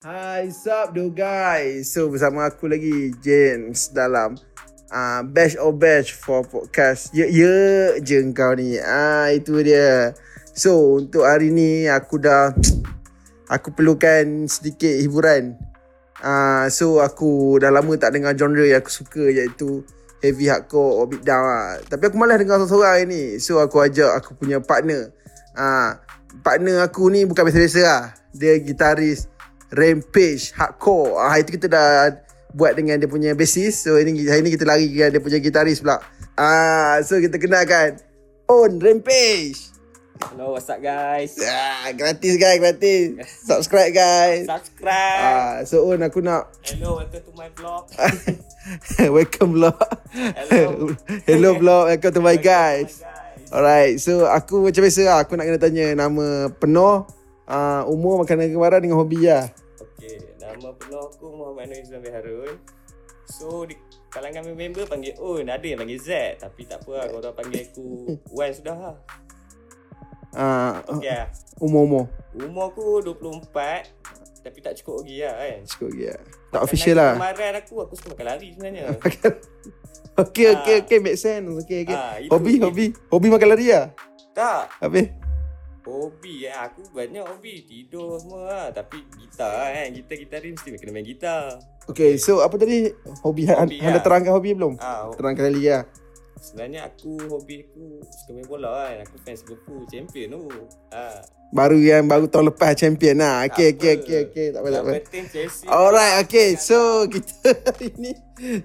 [0.00, 1.92] Hai, sup do guys.
[1.92, 4.32] So bersama aku lagi James dalam
[4.88, 7.12] uh, Bash or Bash for podcast.
[7.12, 8.80] Ya ya je kau ni.
[8.80, 10.16] Ah itu dia.
[10.56, 12.48] So untuk hari ni aku dah
[13.52, 15.60] aku perlukan sedikit hiburan.
[16.16, 19.84] Ah uh, so aku dah lama tak dengar genre yang aku suka iaitu
[20.24, 21.76] heavy hardcore or beatdown lah.
[21.84, 23.36] Tapi aku malas dengar seorang-seorang ni.
[23.36, 25.12] So aku ajak aku punya partner.
[25.52, 25.88] Ah uh,
[26.40, 28.02] partner aku ni bukan biasa-biasa lah.
[28.32, 29.28] Dia gitaris
[29.70, 31.18] Rampage Hardcore.
[31.18, 32.14] Ah itu kita dah
[32.54, 33.86] buat dengan dia punya bassist.
[33.86, 36.02] So ini hari ni kita lari dengan dia punya gitaris pula.
[36.34, 38.02] Ah so kita kenalkan
[38.50, 39.70] On Rampage.
[40.20, 41.38] Hello, what's up guys?
[41.40, 43.24] Ah gratis guys, gratis.
[43.48, 44.44] Subscribe guys.
[44.44, 45.22] Subscribe.
[45.22, 47.84] Ah so On aku nak Hello, welcome to my vlog.
[49.16, 49.78] welcome vlog.
[50.12, 50.92] Hello.
[51.30, 51.84] Hello vlog.
[51.94, 53.00] Welcome to my guys.
[53.00, 53.18] Welcome, guys.
[53.50, 55.18] Alright, so aku macam biasa lah.
[55.26, 57.02] Aku nak kena tanya nama penuh,
[57.50, 59.50] uh, umur, makanan kemaran dengan hobi lah.
[60.60, 62.54] Penuh aku Muhammad Nur Izlan Harun.
[63.24, 65.40] So, di kalangan member panggil On.
[65.42, 66.10] Ada yang panggil Z.
[66.36, 67.06] Tapi tak apa lah.
[67.08, 67.84] Korang panggil aku
[68.36, 68.96] Wan sudah lah.
[70.30, 71.26] Uh, Okay lah.
[71.58, 72.06] umur-umur.
[72.32, 73.88] Umur aku 24.
[74.40, 75.58] Tapi tak cukup lagi lah kan.
[75.64, 76.20] Cukup lagi lah.
[76.50, 77.12] Tak official lah.
[77.14, 78.84] Kemarin aku, aku suka makan lari sebenarnya.
[80.22, 80.82] okay, okay, Ah.
[80.82, 80.98] okay.
[80.98, 81.46] Make sense.
[81.64, 81.94] Okay, okay.
[81.94, 82.86] Ah, itu- hobi, hobi.
[83.08, 83.90] Hobi makan lari lah.
[84.30, 84.70] tak.
[84.78, 85.06] Habis?
[85.90, 86.54] Hobi eh.
[86.54, 87.66] Aku banyak hobi.
[87.66, 88.66] Tidur semua lah.
[88.70, 89.90] Tapi gitar kan.
[89.90, 91.58] Gitar-gitar ni mesti kena main gitar.
[91.84, 92.94] Okay, so apa tadi?
[93.26, 94.02] Hobi, hobi anda lah.
[94.02, 94.78] terangkan hobi belum?
[94.78, 95.84] Ah, Terangkan lagi lah.
[96.40, 99.02] Sebenarnya aku hobi aku suka main bola kan.
[99.02, 100.42] Aku fans Liverpool champion tu.
[100.94, 101.20] Ha.
[101.50, 103.42] Baru yang baru tahun lepas champion lah.
[103.44, 104.00] Okay, Tak okay, apa.
[104.00, 104.46] okay, okay.
[104.48, 104.92] Tak apa, tak apa.
[105.02, 105.66] penting Chelsea.
[105.66, 106.48] Alright, okay.
[106.54, 107.34] So, kita
[107.66, 108.12] hari ni,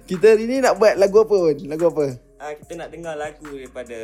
[0.06, 1.56] kita hari ni nak buat lagu apa pun?
[1.66, 2.06] Lagu apa?
[2.36, 3.96] Ah kita nak dengar lagu daripada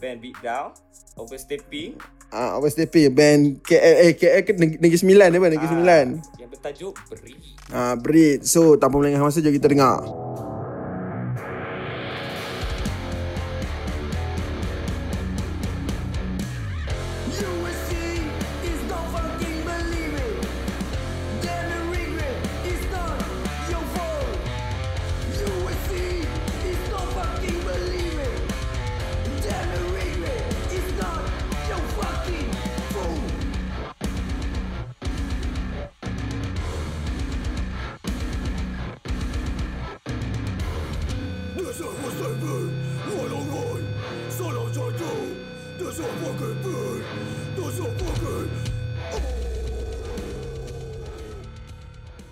[0.00, 0.72] band Beatdown,
[1.14, 1.92] Overstepping.
[2.30, 6.06] Ah, apa stepping band KL eh KL ke Negeri Sembilan apa Negeri Ah, Sembilan.
[6.38, 7.34] Yang bertajuk Beri.
[7.74, 8.46] Ah, Breed.
[8.46, 10.02] So, tanpa melengah masa jom kita dengar.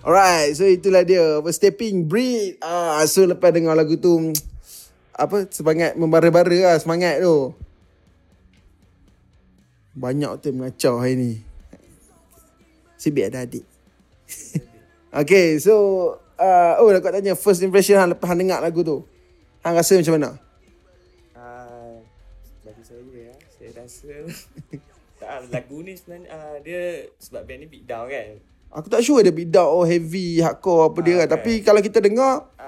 [0.09, 2.57] Alright, so itulah dia stepping breed.
[2.65, 4.33] Ah, so lepas dengar lagu tu
[5.13, 7.53] apa semangat membara-bara lah semangat tu.
[9.93, 11.31] Banyak tu mengacau hari ni.
[12.97, 13.61] Sibik ada adik.
[15.21, 19.05] okay, so uh, oh nak tanya first impression hang lepas hang dengar lagu tu.
[19.61, 20.29] Hang rasa macam mana?
[21.37, 22.01] Ah
[22.65, 24.13] bagi saya ya, saya rasa
[25.21, 28.41] tak lagu ni sebenarnya ah, dia sebab band ni Beatdown kan.
[28.71, 31.27] Aku tak sure dia beat down or heavy, hardcore apa dia Ah, kan.
[31.35, 32.67] Tapi kalau kita dengar Ah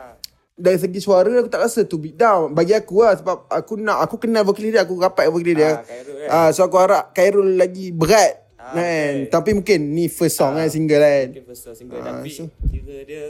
[0.53, 3.97] dari segi suara aku tak rasa tu beat down bagi aku lah sebab aku nak
[4.00, 5.72] aku kenal vokalis dia aku rapat vokalis dia.
[5.72, 6.28] Ah, Khairul kan?
[6.29, 9.25] Ah so aku harap Khairul lagi berat Ah, kan.
[9.25, 9.29] betul.
[9.31, 11.25] Tapi mungkin ni first song kan single kan.
[11.29, 13.23] Mungkin first song single Ah, tapi so- kira dia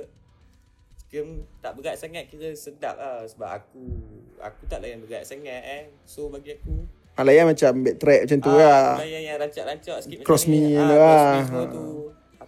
[1.08, 1.24] kira
[1.60, 3.84] tak berat sangat kira sedap lah sebab aku
[4.38, 5.84] aku tak layan berat sangat eh.
[6.04, 6.84] So bagi aku
[7.14, 8.84] Alayan macam backtrack macam tu ah, lah.
[8.90, 10.68] aku layan yang rancak-rancak sikit Cross macam me ni.
[10.70, 10.96] tu Ah, lah.
[10.98, 11.86] cross me semua tu.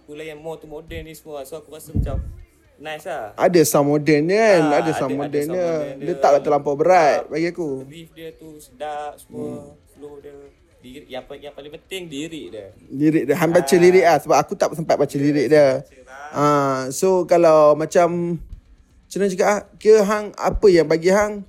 [0.04, 1.48] Aku layan more tu modern ni semua.
[1.48, 2.20] So aku rasa macam
[2.76, 3.32] nice lah.
[3.40, 4.60] Ada sound modern dia kan.
[4.60, 5.72] Ah, ada sound ada- modern sound dia.
[5.96, 6.20] Dia dia.
[6.20, 7.88] taklah terlampau berat Ah, bagi aku.
[7.88, 9.72] Riff dia tu sedap semua.
[9.96, 10.36] Flow dia.
[10.84, 12.66] Diri, yang, yang paling penting lirik dia.
[12.92, 13.34] Lirik dia.
[13.40, 15.80] Han baca lirik lah sebab aku tak sempat baca lirik dia.
[16.36, 18.36] Ah, so kalau macam
[19.08, 21.48] macam mana cakap ah, kira hang apa yang bagi hang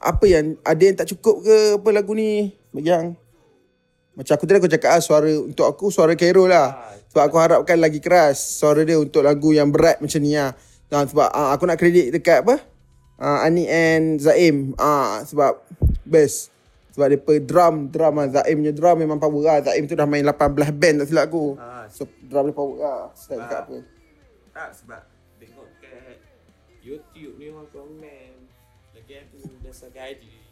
[0.00, 3.20] apa yang ada yang tak cukup ke apa lagu ni bagi hang?
[4.12, 6.76] Macam aku tadi aku cakap ah, suara untuk aku suara Cairo lah.
[7.08, 10.52] Sebab aku harapkan lagi keras suara dia untuk lagu yang berat macam ni lah.
[10.92, 12.60] Nah, sebab ah, aku nak kredit dekat apa?
[13.16, 14.76] Ah, Ani and Zaim.
[14.76, 15.64] Ah, sebab
[16.04, 16.52] best.
[16.92, 18.28] Sebab dia per drum, drum lah.
[18.28, 19.58] Zaim punya drum memang power lah.
[19.64, 20.36] Zaim tu dah main 18
[20.70, 21.56] band tak silap aku.
[21.56, 23.00] Ah, So drum dia power lah.
[23.14, 23.64] Saya cakap Ah.
[23.64, 23.76] apa.
[24.52, 25.00] Tak sebab
[25.40, 26.20] tengok kat
[26.84, 28.32] YouTube ni orang komen.
[28.92, 30.51] Lagi aku dasar gaji.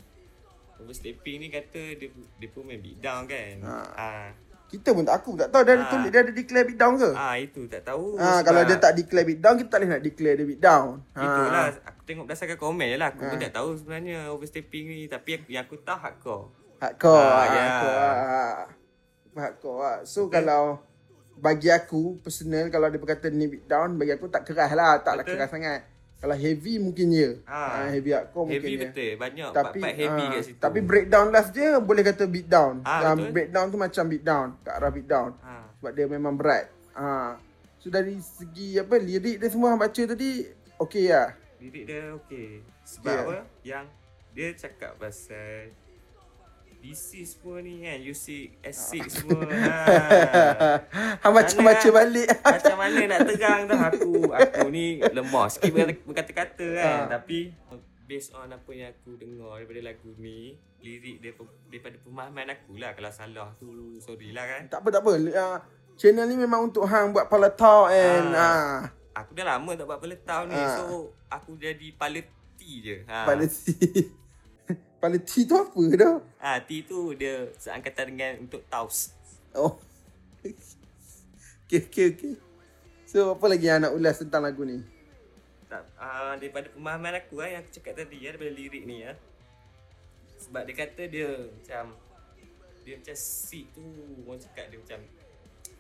[0.80, 3.54] Overstepping ni kata dia dia pun main beatdown kan.
[3.62, 3.88] Ah.
[3.92, 4.28] Ah.
[4.66, 5.90] Kita pun tak aku tak tahu dia ada Ah.
[5.90, 7.10] tulis dia ada declare beat down ke?
[7.10, 8.14] Ah itu tak tahu.
[8.14, 10.62] Ah, sebab kalau dia tak declare beat down kita tak boleh nak declare dia beat
[10.62, 10.86] down.
[11.10, 11.88] Itulah Ah.
[11.90, 13.08] aku tengok berdasarkan komen je lah.
[13.10, 13.42] Aku pun Ah.
[13.42, 16.44] tak tahu sebenarnya overstepping ni tapi aku, yang aku tahu hardcore.
[16.78, 17.18] Hardcore.
[17.18, 17.60] Ah, ya.
[17.60, 17.98] hardcore.
[17.98, 18.58] Ah.
[19.36, 19.80] Hardcore.
[19.80, 19.98] Ah.
[20.02, 20.78] So kalau
[21.34, 25.26] bagi aku personal kalau dia berkata ni beat down bagi aku tak keras lah, taklah
[25.26, 25.82] keras sangat.
[26.20, 27.30] Kalau heavy mungkin ya.
[27.48, 27.60] Ha.
[27.64, 28.80] Ha, heavy hardcore mungkin Heavy ya.
[28.84, 29.10] betul.
[29.16, 30.60] Banyak Tapi part-part heavy ah, kat situ.
[30.60, 32.74] Tapi breakdown last dia boleh kata beat down.
[32.84, 33.32] Ah, betul.
[33.32, 35.30] breakdown tu macam beat down, ke arah beat down.
[35.40, 35.52] Ha.
[35.80, 36.68] Sebab dia memang berat.
[36.92, 37.40] Ha.
[37.80, 40.44] So dari segi apa lirik dia semua hang baca tadi
[40.76, 41.32] okey lah.
[41.56, 42.48] Lirik dia okey.
[42.84, 43.24] Sebab Okay.
[43.24, 43.36] apa?
[43.64, 43.84] Yang
[44.30, 45.72] dia cakap pasal
[46.80, 48.26] DC semua ni kan UC
[48.60, 49.76] acid semua ha.
[51.22, 52.28] hang baca balik.
[52.56, 57.20] Macam mana nak terang tu aku Aku ni lemah sikit ber- berkata-kata kan Ha.
[57.20, 57.52] Tapi
[58.02, 61.30] Based on apa yang aku dengar daripada lagu ni Lirik dia
[61.68, 63.68] daripada pemahaman aku lah Kalau salah tu
[63.98, 65.12] sorry lah kan tak apa tak apa.
[65.20, 65.58] Uh,
[65.94, 68.40] channel ni memang untuk hang buat pala talk and Ah.
[68.40, 68.74] ah.
[69.20, 70.80] Aku dah lama tak buat peletau ni Ha.
[70.80, 73.28] So aku jadi paleti je ha.
[73.28, 73.44] Pala
[75.00, 75.02] T.
[75.02, 76.14] pala T tu apa dah?
[76.44, 79.16] ha, T tu dia seangkatan dengan untuk taus
[79.50, 79.80] Oh.
[81.66, 82.34] okay, okay, okay.
[83.02, 84.78] So, apa lagi yang nak ulas tentang lagu ni?
[85.66, 89.18] tak, uh, Daripada pemahaman aku lah yang aku cakap tadi ya, Daripada lirik ni ya.
[90.38, 91.98] Sebab dia kata dia macam
[92.86, 93.82] Dia macam sick tu
[94.22, 95.00] Orang cakap dia macam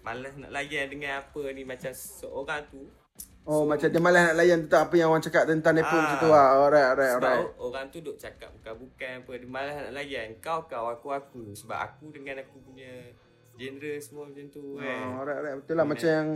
[0.00, 2.90] Malas nak layan dengan apa ni Macam seorang tu
[3.42, 6.02] Oh, macam dia malas nak layan tentang apa yang orang cakap tentang Nepal Ah.
[6.04, 6.46] macam tu lah.
[6.54, 7.50] Alright, alright, Sebab alright.
[7.58, 11.74] orang tu duk cakap bukan-bukan apa Dia malas nak layan Kau kau aku aku Sebab
[11.74, 13.10] aku dengan aku punya
[13.54, 15.56] Genre semua macam tu kan Oh, alright, alright.
[15.56, 16.28] Betul lah Dengan- macam yang...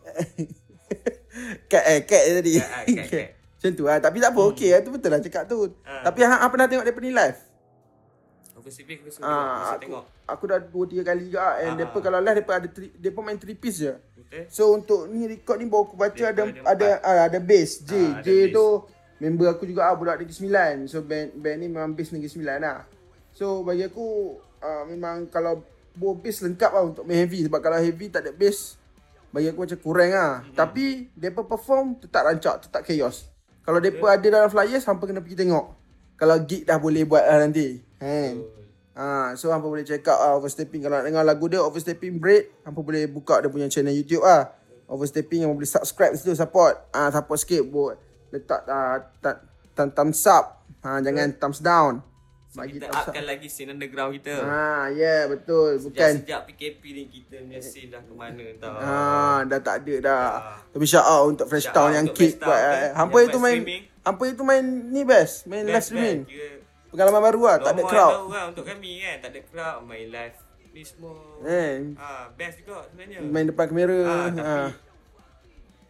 [1.70, 2.52] cat eh, cat je tadi.
[2.56, 3.28] Ah, ah, cat, cat.
[3.54, 3.98] Macam tu lah.
[4.00, 4.80] Tapi tak apa, okey lah.
[4.80, 5.58] Tu betul lah cakap tu.
[5.84, 6.02] Ah.
[6.02, 7.38] Tapi hang hang pernah tengok daripada ni live?
[8.60, 11.76] Aku Ah, aku, tengok aku dah 2 3 kali juga and Ah.
[11.82, 13.92] depa kalau live depa ada three, depa main 3 piece je.
[13.96, 14.44] Betul?
[14.46, 17.26] So untuk ni record ni baru aku baca Depa ada ada ada empat.
[17.26, 17.92] ada, bass J.
[17.92, 18.52] Ah, J bass.
[18.54, 18.66] tu
[19.20, 20.74] member aku juga ah budak Negeri Sembilan.
[20.86, 22.78] So band band ni memang bass Negeri Sembilan lah.
[23.34, 24.06] So bagi aku
[24.62, 25.64] uh, memang kalau
[25.98, 28.78] bawa bass lengkap lah untuk main heavy sebab kalau heavy tak ada bass
[29.30, 30.32] bagi aku macam kurang lah.
[30.42, 30.54] Mm-hmm.
[30.54, 30.84] Tapi
[31.14, 33.26] depa perform tetap rancak, tetap chaos.
[33.66, 35.66] Kalau depa ada dalam flyers hampa kena pergi tengok.
[36.18, 37.89] Kalau gig dah boleh buat lah nanti.
[38.00, 38.32] Kan?
[38.90, 42.66] Ha, so hampa boleh check out lah Overstepping Kalau nak dengar lagu dia Overstepping Break
[42.66, 44.50] Hampa boleh buka dia punya channel YouTube lah
[44.90, 47.94] Overstepping Hampa boleh subscribe situ Support ah ha, Support sikit buat
[48.34, 48.98] Letak uh,
[49.94, 52.02] thumbs up ha, Jangan thumbs down
[52.50, 57.02] So kita upkan lagi scene underground kita Ha, yeah betul Sejak, Bukan sejak PKP ni
[57.06, 60.24] kita punya scene dah ke mana tau Ha, dah tak ada dah.
[60.34, 60.58] Ah.
[60.66, 62.50] Tapi shout out untuk Fresh Town yang kick buat.
[62.50, 62.58] kan?
[62.58, 62.80] eh.
[62.90, 63.58] Yang Hampa itu main.
[64.02, 66.26] Hampa itu main ni best, main live Best, streaming.
[66.26, 66.59] best.
[66.90, 68.12] Pengalaman baru lah, tak ada crowd.
[68.12, 70.36] tahu lah untuk kami kan Tak ada crowd Main live
[70.70, 73.98] Ni semua Eh, ha, Best juga sebenarnya main depan kamera.
[74.00, 74.74] ha, Ha, Tapi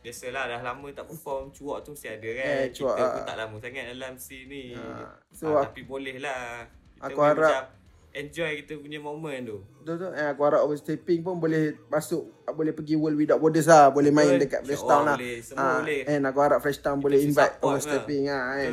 [0.00, 3.26] Biasalah dah lama tak perform Cuak tu mesti ada kan Eh, cuak, Kita pun ah.
[3.26, 6.64] tak lama sangat dalam scene ni Ah, so, so ha, aku- Tapi boleh lah
[6.94, 7.64] Kita aku harap- macam
[8.11, 10.08] Enjoy kita punya moment tu Betul tu.
[10.11, 13.88] Eh, aku harap overstepping pun boleh masuk boleh pergi World Without Borders lah.
[13.88, 14.43] Boleh main Betul.
[14.43, 15.14] dekat Fresh Town lah.
[15.14, 15.37] boleh.
[15.38, 16.00] Semua Ah, boleh.
[16.05, 18.73] And aku harap Fresh Town boleh invite overstepping lah kan.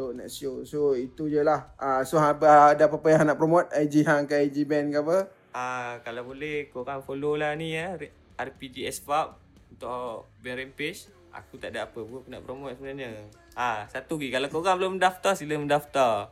[0.00, 0.64] Untuk next show.
[0.64, 1.76] So itu je lah.
[1.76, 5.28] Ah, so apa ada apa-apa yang nak promote IG hang ke IG band ke apa?
[5.52, 8.00] Ah, Kalau boleh korang follow lah ni ya
[8.40, 9.36] RPG Asphalt
[9.68, 14.30] Untuk band Rampage Aku tak ada apa pun aku nak promote sebenarnya Ah, Satu lagi
[14.30, 16.30] Kalau korang belum mendaftar Sila mendaftar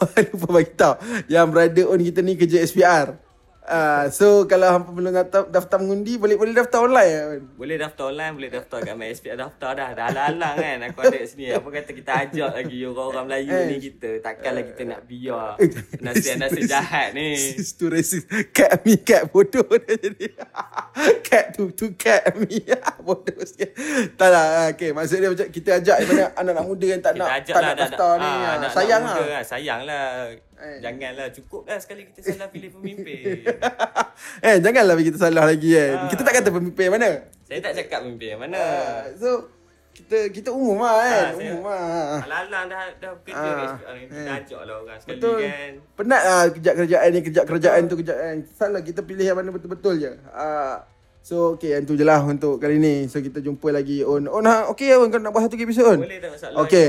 [0.30, 0.94] Lupa bagi tahu
[1.30, 3.14] yang brother on kita ni kerja SPR.
[3.64, 7.48] Uh, so kalau hampa belum daftar, daftar mengundi boleh boleh daftar online.
[7.56, 11.48] Boleh daftar online Boleh daftar kat MySP Daftar dah Dah alang-alang kan Aku ada sini
[11.48, 13.64] Apa kata kita ajak lagi Orang-orang Melayu Eh.
[13.72, 15.56] ni kita Takkanlah kita nak biar
[15.96, 18.28] Nasihat-nasihat jahat ni Racist tu racist.
[18.52, 20.26] Cat me cat bodoh dia jadi.
[21.26, 22.60] cat tu tu cat me.
[23.06, 23.72] bodoh sikit.
[24.14, 24.68] Tak lah.
[24.76, 24.92] Okay.
[24.92, 27.76] Maksud dia macam kita ajak daripada anak-anak muda yang tak Kita nak tak lah nak
[27.80, 28.28] daftar ni.
[28.28, 28.70] ah, ah.
[28.70, 29.42] Sayang muda lah.
[29.42, 30.04] Sayang lah
[30.64, 30.78] Eh.
[30.80, 33.44] Janganlah Cukup dah sekali kita salah pilih pemimpin
[34.46, 35.92] eh janganlah bagi kita salah lagi kan.
[35.94, 36.08] Ah.
[36.08, 37.10] Kita tak kata pemimpin mana.
[37.44, 39.28] Saya tak cakap pemimpin yang mana Uh, so
[39.94, 41.06] kita kita umum lah kan.
[41.06, 42.18] Ah, saya- umum lah.
[42.26, 44.04] Alang-alang dah dah kerja Ah, ni.
[44.04, 44.36] Kita eh.
[44.42, 45.38] ajak lah orang sekali Betul.
[45.38, 45.72] kan.
[45.94, 48.36] Penat lah kejap kerjaan ni, kejap kerjaan tu, kejap kan.
[48.50, 50.10] Salah kita pilih yang mana betul-betul je.
[50.34, 50.82] Uh,
[51.20, 53.06] so okay, yang tu je lah untuk kali ni.
[53.06, 54.26] So kita jumpa lagi on.
[54.26, 55.98] On ha, okay On kau nak buat satu episod On?
[56.02, 56.56] Boleh tak masalah.
[56.66, 56.88] Okay.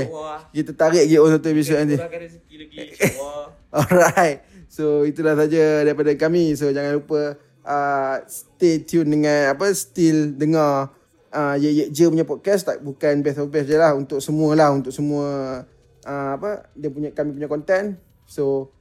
[0.50, 1.94] Kita tarik lagi on satu episod nanti.
[1.94, 3.46] Kurangkan rezeki lagi insyaAllah.
[3.84, 4.40] Alright.
[4.72, 6.56] So itulah saja daripada kami.
[6.56, 10.96] So jangan lupa uh, stay tune dengan apa still dengar
[11.36, 14.56] uh, Ye Ye Je punya podcast tak bukan best of best je lah untuk semua
[14.56, 15.60] lah untuk semua
[16.08, 18.00] uh, apa dia punya kami punya content.
[18.24, 18.72] So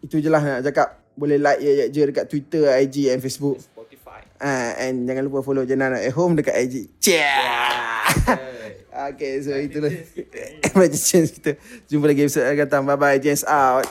[0.00, 1.02] itu je lah nak cakap.
[1.18, 3.58] Boleh like Ye Ye Je dekat Twitter, IG and Facebook.
[3.58, 4.22] Spotify.
[4.40, 6.74] Uh, and jangan lupa follow Jenana at home dekat IG.
[7.02, 8.06] Yeah.
[8.90, 9.40] Okay.
[9.40, 9.92] So itulah
[10.92, 11.56] Chance kita.
[11.88, 12.82] Jumpa lagi episode akan datang.
[12.84, 13.86] Bye bye, James out.